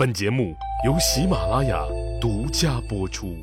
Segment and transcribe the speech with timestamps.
[0.00, 1.84] 本节目由喜马拉雅
[2.18, 3.36] 独家播出。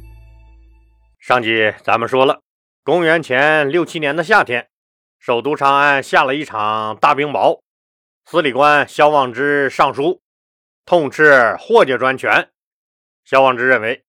[1.19, 2.41] 上集咱们说了，
[2.83, 4.67] 公元前六七年的夏天，
[5.19, 7.59] 首都长安下了一场大冰雹。
[8.25, 10.19] 司礼官萧望之上书，
[10.83, 12.49] 痛斥霍家专权。
[13.23, 14.03] 萧望之认为，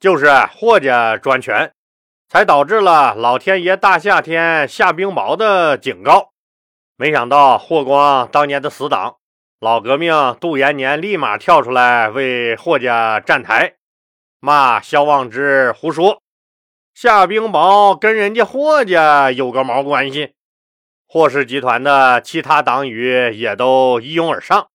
[0.00, 1.74] 就是霍家专权，
[2.26, 6.32] 才导致了老天爷大夏天下冰雹的警告。
[6.96, 9.18] 没想到霍光当年的死党。
[9.62, 13.76] 老革命杜延年立马跳出来为霍家站台，
[14.40, 16.20] 骂萧望之胡说，
[16.92, 20.32] 下冰雹跟人家霍家有个毛关系？
[21.06, 24.66] 霍氏集团的其他党羽也都一拥而上，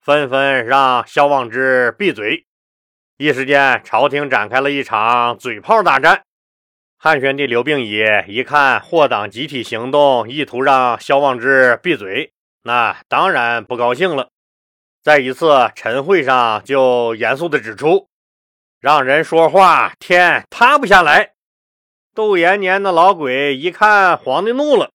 [0.00, 2.46] 纷纷让萧望之闭嘴。
[3.16, 6.22] 一时间，朝廷展开了一场嘴炮大战。
[6.96, 12.32] 汉宣帝刘病已一看霍党集体行动，意图让萧望之闭嘴。
[12.62, 14.28] 那当然不高兴了，
[15.02, 18.08] 在一次晨会上就严肃地指出
[18.80, 21.32] ：“让人说话，天塌不下来。”
[22.14, 24.90] 杜延年的老鬼一看皇帝怒了，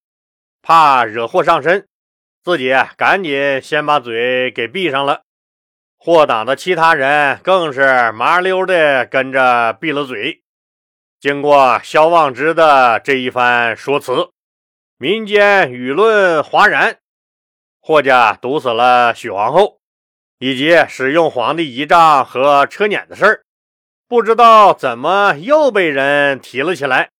[0.61, 1.87] 怕惹祸上身，
[2.43, 5.21] 自己赶紧先把嘴给闭上了。
[5.97, 10.43] 霍党的其他人更是麻溜的跟着闭了嘴。
[11.19, 14.29] 经过萧望之的这一番说辞，
[14.97, 16.99] 民间舆论哗然。
[17.87, 19.77] 霍家毒死了许皇后，
[20.39, 23.43] 以及使用皇帝仪仗和车辇的事儿，
[24.07, 27.11] 不知道怎么又被人提了起来，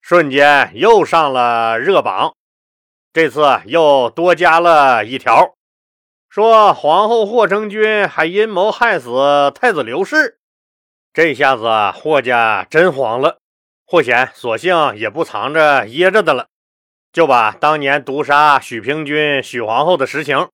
[0.00, 2.34] 瞬间又上了热榜。
[3.12, 5.54] 这次又多加了一条，
[6.28, 10.40] 说皇后霍成君还阴谋害死太子刘氏。
[11.12, 11.62] 这下子
[11.96, 13.38] 霍家真慌了，
[13.86, 16.48] 霍显索性也不藏着掖着的了。
[17.12, 20.48] 就把当年毒杀许平君、许皇后的实情，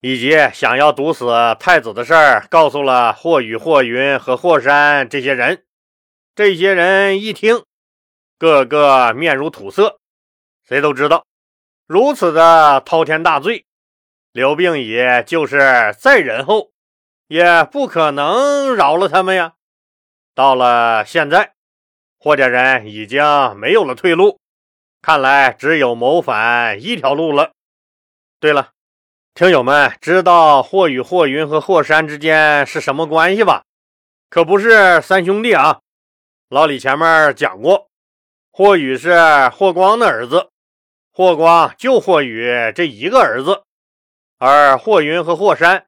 [0.00, 1.26] 以及想要毒死
[1.58, 5.64] 太子的事儿，告诉了霍雨、霍云和霍山这些人。
[6.36, 7.64] 这些人一听，
[8.38, 9.98] 个个面如土色。
[10.68, 11.24] 谁都知道，
[11.88, 13.64] 如此的滔天大罪，
[14.30, 14.96] 刘病已
[15.26, 16.70] 就是再仁厚，
[17.26, 19.54] 也不可能饶了他们呀。
[20.32, 21.54] 到了现在，
[22.20, 23.24] 霍家人已经
[23.56, 24.38] 没有了退路。
[25.00, 27.52] 看来只有谋反一条路了。
[28.40, 28.70] 对了，
[29.34, 33.64] 听友们知道霍雨、霍云和霍山之间是什么关系吧？
[34.28, 35.80] 可不是三兄弟啊。
[36.48, 37.88] 老李前面讲过，
[38.50, 40.50] 霍雨是霍光的儿子，
[41.12, 43.62] 霍光就霍雨这一个儿子，
[44.38, 45.86] 而霍云和霍山，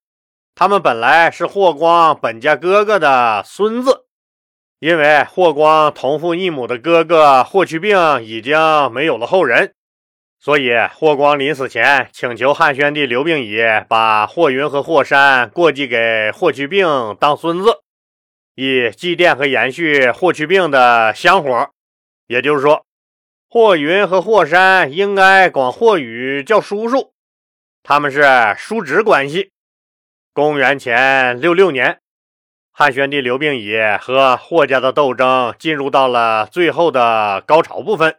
[0.55, 4.07] 他们本来是霍光本家哥哥的孙子。
[4.81, 8.59] 因为霍光同父异母的哥哥霍去病已经
[8.91, 9.75] 没有了后人，
[10.39, 13.59] 所以霍光临死前请求汉宣帝刘病已
[13.91, 17.83] 把霍云和霍山过继给霍去病当孙子，
[18.55, 21.69] 以祭奠和延续霍去病的香火。
[22.27, 22.87] 也就是说，
[23.51, 27.13] 霍云和霍山应该管霍宇叫叔叔，
[27.83, 28.25] 他们是
[28.57, 29.51] 叔侄关系。
[30.33, 32.01] 公元前六六年。
[32.81, 38.17] 汉宣帝刘病已和霍家的斗争进入到了最后的高潮部分。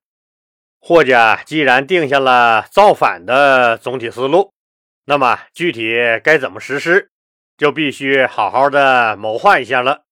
[0.80, 4.54] 霍家既然定下了造反的总体思路，
[5.06, 7.10] 那么具体该怎么实施，
[7.58, 10.04] 就必须好好的谋划一下了。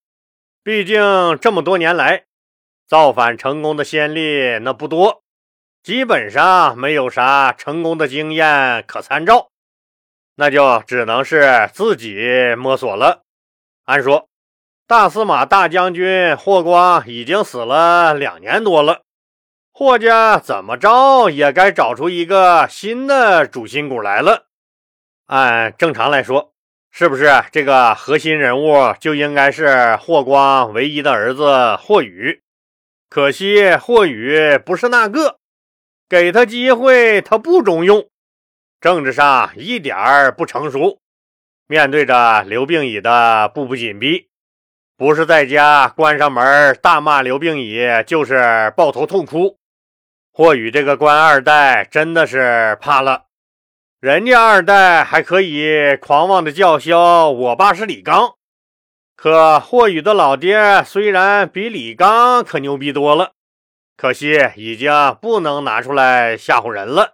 [0.63, 2.23] 毕竟这么多年来，
[2.87, 5.21] 造反成功的先例那不多，
[5.83, 9.51] 基本上没有啥成功的经验可参照，
[10.37, 13.21] 那就只能是自己摸索了。
[13.85, 14.25] 按说。
[14.89, 19.03] 大司马大将军霍光已经死了两年多了，
[19.71, 24.47] 霍家怎么着也该找出一个新的主心骨来了。
[25.27, 26.53] 按正常来说，
[26.89, 32.41] 是不是这个核心人物就应该是霍光唯一的儿子霍宇？
[33.11, 35.37] 可惜霍宇不是那个，
[36.09, 38.09] 给他机会他不中用，
[38.81, 40.97] 政治上一点儿不成熟。
[41.67, 44.28] 面对着刘病已的步步紧逼。
[44.99, 49.57] 不是在家关上门大骂刘病已，就是抱头痛哭。
[50.33, 53.27] 霍宇这个官二代真的是怕了，
[54.01, 58.33] 人家二代还可以狂妄的叫嚣我爸是李刚，
[59.15, 63.31] 可霍宇的老爹虽然比李刚可牛逼多了，
[63.95, 64.91] 可惜已经
[65.21, 67.13] 不能拿出来吓唬人了。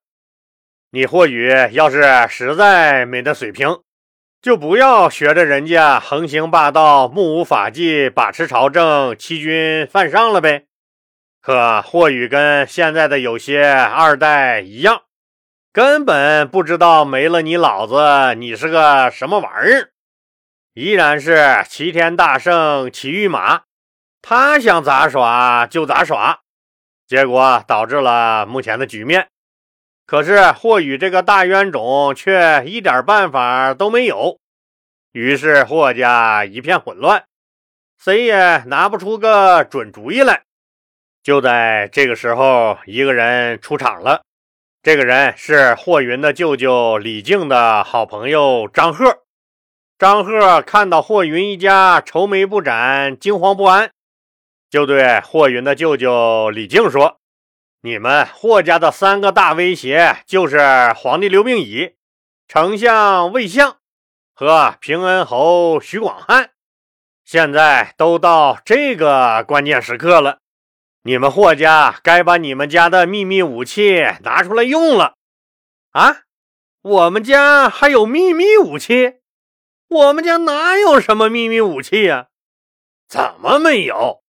[0.90, 3.78] 你霍宇要是实在没那水平。
[4.46, 10.68] 就不要学着人家横行霸道、目无法纪、把持朝政、欺君犯上了呗。
[11.42, 15.02] 可霍宇跟现在的有些二代一样，
[15.74, 19.90] 根本不知道没了你老子，你是个什么玩意儿。
[20.76, 23.64] 依然是齐天大圣骑御马，
[24.22, 26.42] 他想咋耍就咋耍，
[27.08, 29.28] 结果导致了目前的局面。
[30.06, 34.38] 可是霍宇这个大冤种却一点办法都没有，
[35.12, 37.26] 于是霍家一片混乱，
[37.98, 40.44] 谁也拿不出个准主意来。
[41.24, 44.22] 就在这个时候，一个人出场了。
[44.84, 49.24] 这个人是霍云的舅舅李靖的好朋友张贺。
[49.98, 53.90] 张贺看到霍云一家愁眉不展、惊慌不安，
[54.70, 57.18] 就对霍云的舅舅李靖说。
[57.82, 61.96] 你们霍家的三个大威胁就是皇帝刘病已、
[62.48, 63.78] 丞相魏相
[64.34, 66.52] 和平恩侯徐广汉，
[67.24, 70.40] 现在都到这个关键时刻了，
[71.04, 75.16] 你们霍家该把你们家的秘密武器拿出来用了
[75.92, 76.24] 啊！
[76.82, 79.20] 我们家还有秘密武器？
[79.88, 82.28] 我们家哪有什么秘密武器呀？
[83.08, 84.24] 怎么没有？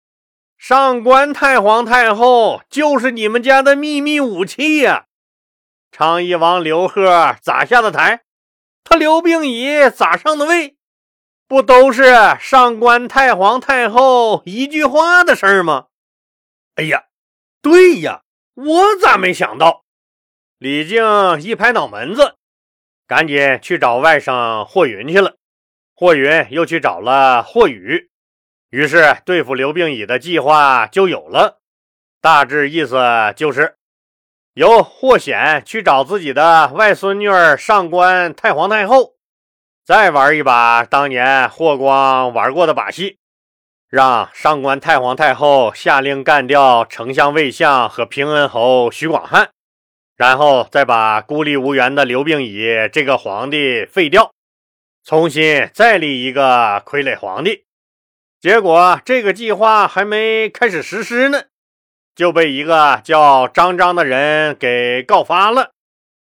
[0.66, 5.04] 上官太皇太后就是你们家的秘密武器呀！
[5.92, 8.22] 昌邑王刘贺咋下的台？
[8.82, 10.78] 他刘病已咋上的位？
[11.46, 12.04] 不都是
[12.40, 15.88] 上官太皇太后一句话的事儿吗？
[16.76, 17.08] 哎呀，
[17.60, 18.22] 对呀，
[18.54, 19.84] 我咋没想到？
[20.56, 21.04] 李靖
[21.42, 22.36] 一拍脑门子，
[23.06, 25.36] 赶紧去找外甥霍云去了。
[25.94, 28.10] 霍云又去找了霍宇。
[28.74, 31.60] 于是，对付刘病已的计划就有了。
[32.20, 32.98] 大致意思
[33.36, 33.76] 就是，
[34.54, 39.14] 由霍显去找自己的外孙女儿上官太皇太后，
[39.84, 43.18] 再玩一把当年霍光玩过的把戏，
[43.88, 49.50] 让上官太皇太后下令干掉丞相魏相和平恩侯徐广汉，
[50.16, 54.32] 然后再把孤立无援的刘病已这个皇帝废掉，
[55.04, 57.62] 重新再立一个傀儡皇帝。
[58.44, 61.44] 结果这个计划还没开始实施呢，
[62.14, 65.70] 就被一个叫张张的人给告发了。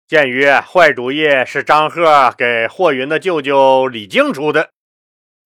[0.08, 4.70] 鉴于坏主意是张贺给霍云的舅舅李靖出的，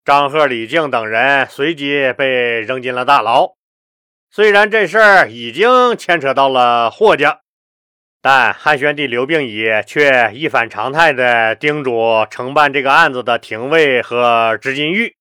[0.03, 3.53] 张贺、李靖等人随即被扔进了大牢。
[4.31, 7.41] 虽然这事儿已经牵扯到了霍家，
[8.23, 15.14] 但汉宣帝刘病已却一反常态的叮嘱承办这个案子的廷尉和执金玉。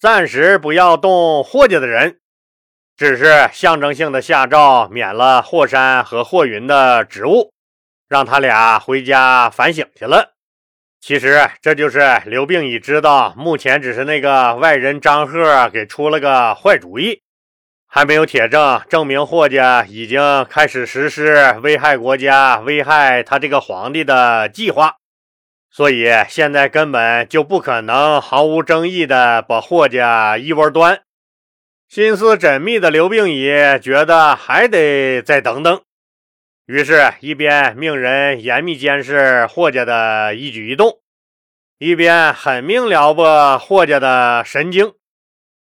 [0.00, 2.20] 暂时不要动霍家的人，
[2.96, 7.52] 只是象征性的下诏免了霍山和霍云的职务，
[8.08, 10.34] 让他俩回家反省去了。
[11.00, 17.22] 其实这就是刘病已知道，目前只是那个外人张贺给出了个坏主意，
[17.88, 24.97] 还没有铁证证明霍家已经开始实施危害国家、危害他这个皇帝的计划。
[25.78, 31.02] 所以现在根本就不可能毫无争议的把霍家一窝端。
[31.88, 33.44] 心思缜密的刘病已
[33.80, 35.80] 觉得还得再等等，
[36.66, 40.98] 于是，一边命人严密监视霍家的一举一动，
[41.78, 44.94] 一边狠命撩拨霍家的神经，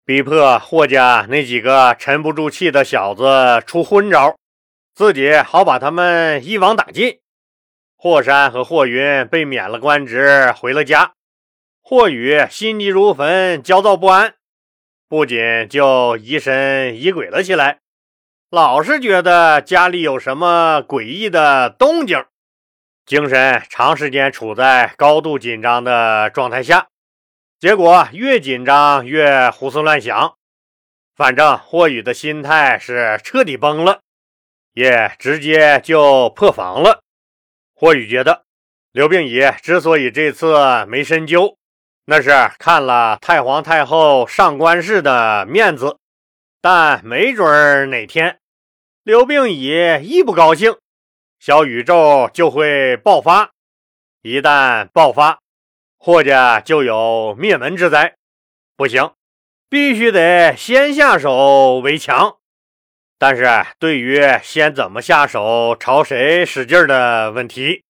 [0.05, 4.37] 逼迫霍家那几个沉不住气的小子出昏招，
[4.95, 7.19] 自己好把他们一网打尽。
[8.07, 11.15] 霍山和霍云被免了官职，回了家。
[11.83, 14.35] 霍宇心急如焚，焦躁不安，
[15.09, 17.81] 不仅就疑神疑鬼了起来，
[18.49, 22.25] 老是觉得家里有什么诡异的动静，
[23.05, 26.87] 精神长时间处在高度紧张的状态下，
[27.59, 30.37] 结果越紧张越胡思乱想。
[31.17, 34.03] 反正霍宇的心态是彻底崩了，
[34.75, 37.03] 也直接就破防了。
[37.79, 38.47] 霍宇觉得，
[38.91, 41.59] 刘病已之所以这次没深究，
[42.07, 45.99] 那是看了太皇太后上官氏的面子。
[46.63, 48.41] 但没准哪天，
[49.03, 49.71] 刘病已
[50.03, 50.75] 一不高兴，
[51.39, 53.51] 小宇宙就会爆发。
[54.23, 55.41] 一旦爆发，
[55.99, 58.17] 霍家就有灭门之灾。
[58.75, 59.13] 不行，
[59.69, 62.39] 必须得先下手为强。
[63.19, 63.47] 但是
[63.79, 67.83] 对于先怎么下手、朝谁使劲的问题，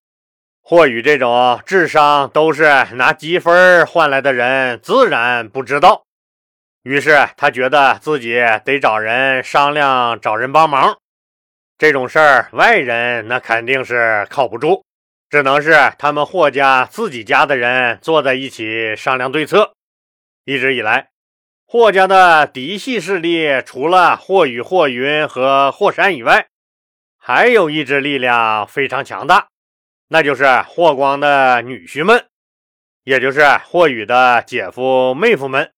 [0.62, 6.04] 霍宇这种智商都是拿积分换来的人，自然不知道。
[6.83, 10.97] 于是他觉得自己得找人商量，找人帮忙。
[11.76, 14.85] 这种事儿，外人那肯定是靠不住，
[15.28, 19.73] 只能是他们霍家自己家的人坐在一起商量对策。
[20.45, 21.09] 一直以来。
[21.78, 26.47] 霍家的嫡系势力，除了霍雨、霍云和霍山以外，
[27.18, 29.49] 还有一支力量非常强大，
[30.09, 32.25] 那就是霍光的女婿们。
[33.04, 35.71] 也就是霍雨的姐夫妹夫们。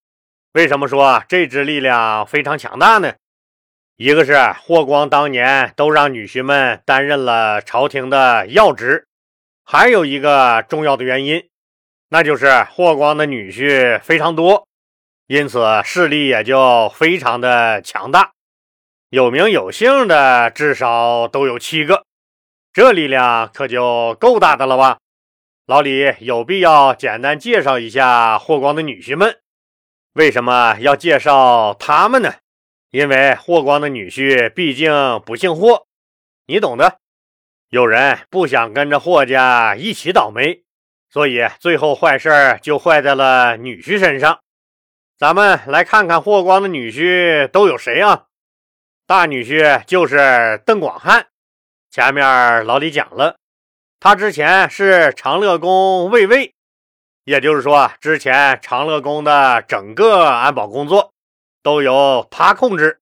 [0.53, 3.15] 为什么说这支力量非常强大呢？
[3.97, 9.09] 一个是霍光当年都让女婿们担任了朝廷的要职，
[9.65, 11.49] 还有一个重要的原因，
[12.11, 14.68] 那就是霍光的女婿非常多，
[15.29, 18.33] 因此势力也就非常的强大。
[19.11, 22.05] 有名有姓的至少都有七个，
[22.73, 24.99] 这力量可就够大的了吧？
[25.67, 29.39] 老李有必要简单介绍一下霍光的女婿们。
[30.15, 32.33] 为什么要介绍他们呢？
[32.91, 34.91] 因为霍光的女婿毕竟
[35.27, 35.87] 不姓霍，
[36.47, 37.01] 你懂的。
[37.69, 40.63] 有人不想跟着霍家一起倒霉，
[41.11, 44.41] 所以最后坏事就坏在了女婿身上。
[45.19, 48.27] 咱们来看看霍光的女婿都有谁啊？
[49.05, 51.27] 大女婿就是邓广汉，
[51.91, 53.37] 前面老李讲了，
[53.99, 56.55] 他之前是长乐宫卫尉。
[57.25, 61.13] 也就是说，之前长乐宫的整个安保工作
[61.65, 63.01] 都由他控制。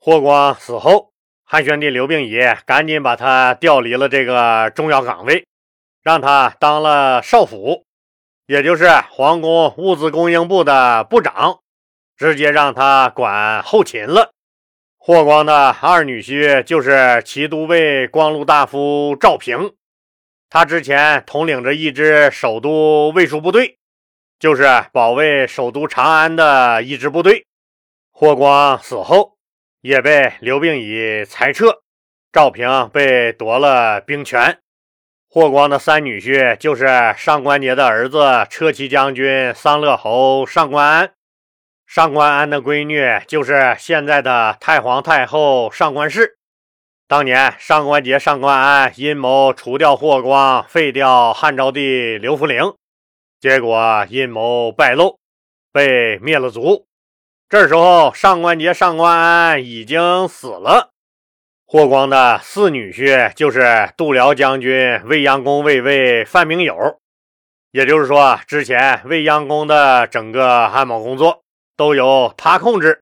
[0.00, 1.12] 霍光死后，
[1.44, 5.46] 汉宣帝刘病已赶紧把他调离了这个重要岗位，
[6.02, 7.84] 让他当了少府，
[8.52, 11.60] 也就是皇宫物资供应部的部长，
[12.18, 14.34] 直接让他管后勤了。
[14.98, 19.72] 霍光的二女婿就是骑都尉光禄大夫赵平。
[20.50, 23.78] 他之前统领着一支首都卫戍部队，
[24.38, 27.46] 就是保卫首都长安的一支部队。
[28.10, 29.38] 霍光死后，
[29.80, 31.80] 也被刘病已裁撤，
[32.30, 34.58] 赵平被夺了兵权。
[35.34, 41.14] 霍光的三女婿就是上官桀的儿子车骑将军桑乐侯上官安，
[41.86, 46.36] 上官安的闺女就是现在的太皇太后上官氏。
[47.08, 52.74] 当年上官桀、上官安阴谋除掉霍光，废掉汉昭帝刘弗陵，
[53.40, 55.18] 结果阴谋败露，
[55.72, 56.86] 被灭了族。
[57.48, 60.91] 这时候，上官桀、上官安已经死了。
[61.72, 67.00] 霍光的四女婿就是度辽将军、未央宫卫尉范明友，
[67.70, 71.42] 也就是说，之前未央宫的整个安保工作
[71.74, 73.00] 都由他控制。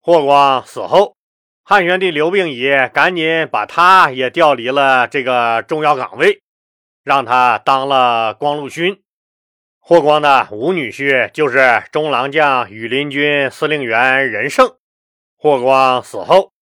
[0.00, 1.16] 霍光死后。
[1.64, 6.40] 汉宣帝刘病已赶紧把他也调离了这个重要岗位，
[7.02, 9.02] 让他当了光禄勋。
[9.80, 14.76] 霍光的五女婿就是中郎将、羽林军司令员任胜。
[15.36, 16.52] 霍光死后，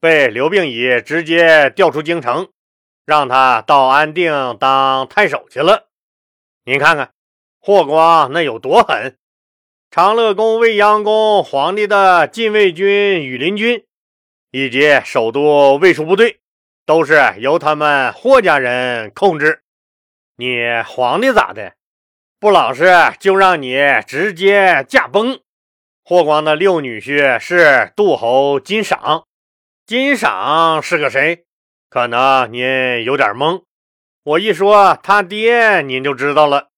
[0.00, 2.48] 被刘病已直接调出京城，
[3.04, 5.88] 让他到安定当太守去了。
[6.64, 7.12] 您看看，
[7.60, 9.16] 霍光那有多狠！
[9.90, 13.84] 长乐宫、未央宫、皇帝的禁卫军羽林军。
[14.50, 16.40] 以及首都卫戍部队
[16.86, 19.60] 都是由他们霍家人控制。
[20.36, 21.74] 你皇帝咋的？
[22.40, 22.86] 不老实
[23.20, 23.76] 就让你
[24.06, 25.38] 直接驾崩。
[26.02, 29.26] 霍光的六女婿是杜侯金赏，
[29.88, 31.46] 金赏是个谁？
[31.88, 32.62] 可能您
[33.04, 33.62] 有点懵。
[34.22, 36.68] 我一说他爹，您就知道了。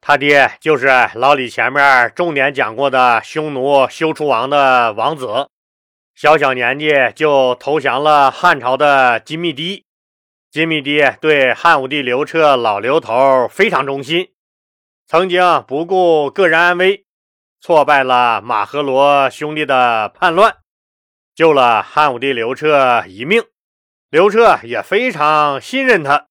[0.00, 0.86] 他爹就是
[1.16, 5.48] 老李前面重点讲过的匈奴休出王的王子。
[6.14, 9.84] 小小年纪就投降了汉朝的金密帝，
[10.48, 14.28] 金密帝对汉武帝刘彻老刘头非常忠心，
[15.08, 17.06] 曾经不顾个人安危，
[17.60, 20.58] 挫败了马和罗兄弟的叛乱，
[21.36, 23.44] 救了汉武帝刘彻一命。
[24.08, 26.28] 刘彻也非常信任他，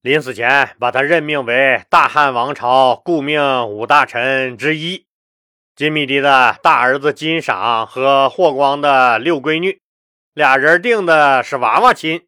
[0.00, 5.06] 临死前把他任命为大汉王朝顾命五大臣之一。
[5.76, 9.80] 金密帝的大儿子金赏和霍光的六闺女，
[10.34, 12.26] 俩人定的是娃娃亲。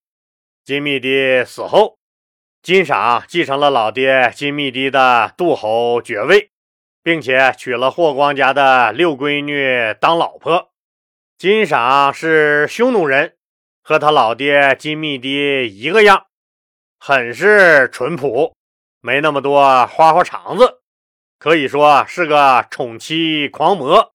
[0.64, 1.98] 金密帝死后，
[2.62, 6.50] 金赏继承了老爹金密帝的杜侯爵位，
[7.02, 10.70] 并且娶了霍光家的六闺女当老婆。
[11.36, 13.34] 金赏是匈奴人，
[13.82, 16.26] 和他老爹金密帝一个样，
[16.98, 18.54] 很是淳朴，
[19.00, 20.80] 没那么多花花肠子。
[21.38, 24.12] 可以说是个宠妻狂魔，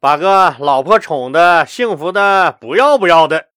[0.00, 3.48] 把个老婆宠的幸福的不要不要的。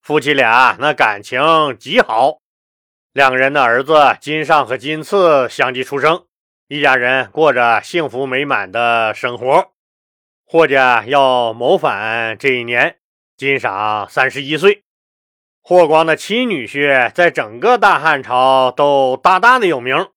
[0.00, 2.38] 夫妻俩那感情极好，
[3.12, 6.24] 两个人的儿子金尚和金次相继出生，
[6.68, 9.72] 一家人过着幸福美满的生活。
[10.50, 12.96] 霍家要谋反这一年，
[13.36, 14.82] 金赏三十一岁。
[15.60, 20.08] 霍光的七女婿在整个大汉朝都大大的有名。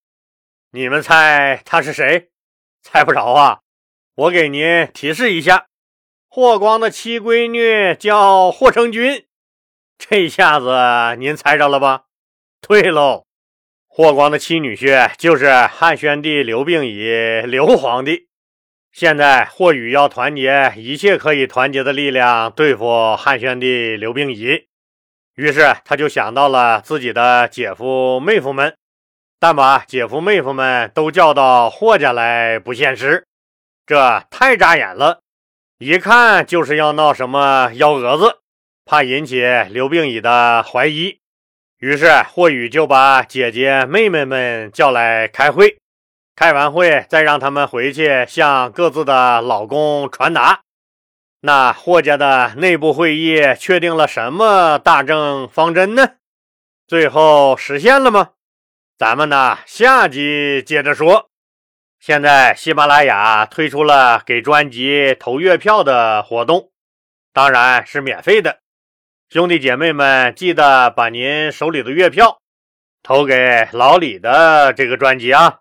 [0.71, 2.29] 你们猜他是谁？
[2.81, 3.59] 猜不着啊！
[4.15, 5.65] 我给您提示一下，
[6.29, 9.25] 霍光的七闺女叫霍成君。
[9.97, 12.05] 这下子您猜着了吧？
[12.61, 13.25] 对喽，
[13.85, 18.29] 霍光的七女婿就是汉宣帝刘病已，刘皇帝。
[18.91, 24.65] 现在霍宇要团结一切可以团结的力量对付汉宣帝刘病已，
[25.35, 28.75] 于是他就想到了自己的姐夫妹夫们，
[29.39, 33.25] 但把姐夫妹夫们都叫到霍家来不现实，
[33.85, 35.21] 这太扎眼了，
[35.79, 38.39] 一看就是要闹什么幺蛾子，
[38.85, 41.17] 怕引起刘病已的怀疑。
[41.79, 45.77] 于是霍宇就把姐姐妹妹们叫来开会，
[46.35, 50.61] 开完会再让他们回去向各自的老公传达。
[51.41, 56.15] 那霍家的内部会议确定了什么大政方针呢？
[56.87, 58.31] 最后实现了吗？
[58.97, 61.29] 咱们呢下集接着说。
[61.99, 66.71] 现在喜马拉雅推出了给专辑投月票的活动，
[67.31, 68.59] 当然是免费的。
[69.29, 72.39] 兄弟姐妹们，记得把您手里的月票
[73.01, 75.60] 投给老李的这个专辑啊！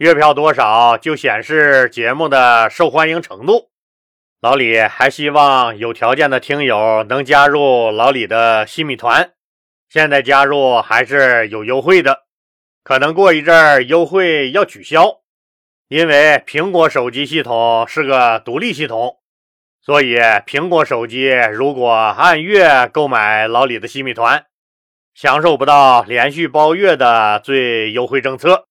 [0.00, 3.68] 月票多少就显示节目的受欢迎程度。
[4.40, 9.32] 老李还希望有条件的听友能加入老李的新米团，
[9.90, 12.20] 现在加入还是有优惠的，
[12.82, 15.20] 可能过一阵儿优惠要取消，
[15.88, 19.18] 因为苹果手机系统是个独立系统。
[19.82, 20.16] 所以，
[20.46, 24.46] 苹果手机如果按月购买老李的西米团，
[25.12, 28.69] 享受不到连续包月的最优惠政策。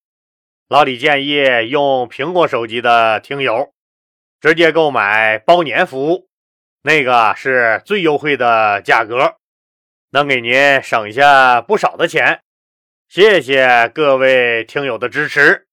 [0.69, 3.73] 老李建议用苹果手机的听友
[4.39, 6.29] 直接购买包年服务，
[6.83, 9.38] 那个是最优惠的价格，
[10.11, 12.41] 能给您省下不少的钱。
[13.07, 15.68] 谢谢各位听友的支持。